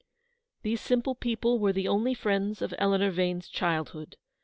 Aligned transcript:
These 0.63 0.81
simple 0.81 1.13
people 1.13 1.59
were 1.59 1.71
the 1.73 1.87
only 1.87 2.15
friends 2.15 2.63
of 2.63 2.73
Eleanor 2.79 3.11
Vane's 3.11 3.47
childhood. 3.47 4.17